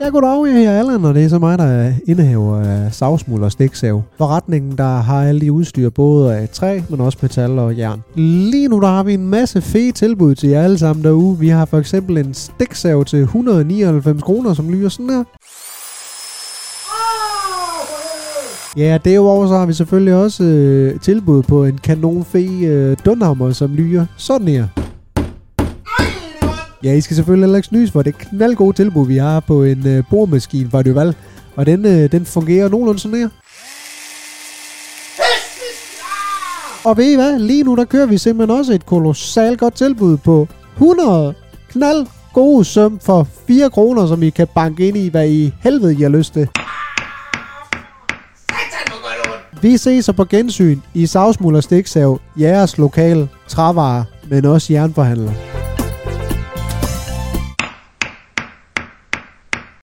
Ja, 0.00 0.08
goddag, 0.08 0.46
jeg 0.46 0.54
hedder 0.54 0.78
Allan, 0.78 1.04
og 1.04 1.14
det 1.14 1.24
er 1.24 1.28
så 1.28 1.38
mig, 1.38 1.58
der 1.58 1.64
er 1.64 1.92
indehaver 2.06 2.60
af 2.60 2.94
savsmuld 2.94 3.44
og 3.44 3.52
stiksav. 3.52 4.02
Forretningen, 4.18 4.78
der 4.78 4.96
har 4.96 5.22
alle 5.22 5.40
de 5.40 5.52
udstyr, 5.52 5.90
både 5.90 6.36
af 6.36 6.48
træ, 6.48 6.80
men 6.88 7.00
også 7.00 7.18
metal 7.22 7.58
og 7.58 7.78
jern. 7.78 8.02
Lige 8.14 8.68
nu, 8.68 8.80
der 8.80 8.86
har 8.86 9.02
vi 9.02 9.14
en 9.14 9.28
masse 9.28 9.62
fede 9.62 9.92
tilbud 9.92 10.34
til 10.34 10.48
jer 10.48 10.62
alle 10.62 10.78
sammen 10.78 11.04
derude. 11.04 11.38
Vi 11.38 11.48
har 11.48 11.64
for 11.64 11.78
eksempel 11.78 12.18
en 12.18 12.34
stiksav 12.34 13.04
til 13.04 13.22
199 13.22 14.22
kroner, 14.22 14.54
som 14.54 14.70
lyder 14.70 14.88
sådan 14.88 15.10
her. 15.10 15.24
Ja, 18.76 18.98
derudover 19.04 19.46
så 19.46 19.54
har 19.54 19.66
vi 19.66 19.72
selvfølgelig 19.72 20.14
også 20.14 20.44
øh, 20.44 21.00
tilbud 21.00 21.42
på 21.42 21.64
en 21.64 21.78
kanonfe 21.78 22.38
øh, 22.38 22.96
dunhammer, 23.04 23.52
som 23.52 23.74
lyder 23.74 24.06
sådan 24.16 24.48
her. 24.48 24.79
Ja, 26.84 26.94
I 26.94 27.00
skal 27.00 27.16
selvfølgelig 27.16 27.46
heller 27.46 27.56
ikke 27.56 27.68
snys 27.68 27.90
for 27.90 28.02
det 28.02 28.18
knaldgode 28.18 28.76
tilbud, 28.76 29.06
vi 29.06 29.16
har 29.16 29.40
på 29.40 29.64
en 29.64 29.86
øh, 29.86 30.04
boremaskine 30.10 30.70
fra 30.70 30.82
Duval. 30.82 31.14
Og 31.56 31.66
den, 31.66 31.86
øh, 31.86 32.12
den 32.12 32.26
fungerer 32.26 32.68
nogenlunde 32.68 33.00
sådan 33.00 33.18
her. 33.18 33.28
Og 36.84 36.96
ved 36.96 37.12
I 37.12 37.14
hvad? 37.14 37.38
Lige 37.38 37.64
nu 37.64 37.76
der 37.76 37.84
kører 37.84 38.06
vi 38.06 38.18
simpelthen 38.18 38.58
også 38.58 38.72
et 38.72 38.86
kolossalt 38.86 39.60
godt 39.60 39.74
tilbud 39.74 40.16
på 40.16 40.48
100 40.74 41.34
knald 41.70 42.06
gode 42.34 42.64
søm 42.64 42.98
for 42.98 43.28
4 43.46 43.70
kroner, 43.70 44.06
som 44.06 44.22
I 44.22 44.30
kan 44.30 44.48
banke 44.54 44.88
ind 44.88 44.96
i, 44.96 45.08
hvad 45.08 45.28
I 45.28 45.52
helvede 45.60 45.94
I 45.94 46.02
har 46.02 46.08
lyst 46.08 46.32
til. 46.32 46.48
Vi 49.62 49.76
ses 49.76 50.04
så 50.04 50.12
på 50.12 50.24
gensyn 50.24 50.80
i 50.94 51.06
Savsmuld 51.06 51.56
og 51.56 51.62
Stiksav, 51.62 52.20
jeres 52.40 52.78
lokale 52.78 53.28
trævarer, 53.48 54.04
men 54.30 54.44
også 54.44 54.72
jernforhandler. 54.72 55.49